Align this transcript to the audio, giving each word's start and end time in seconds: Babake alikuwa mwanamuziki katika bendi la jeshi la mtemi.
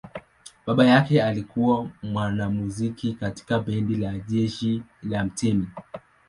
Babake 0.67 1.21
alikuwa 1.23 1.89
mwanamuziki 2.03 3.13
katika 3.13 3.59
bendi 3.59 3.95
la 3.95 4.11
jeshi 4.19 4.81
la 5.03 5.23
mtemi. 5.25 5.67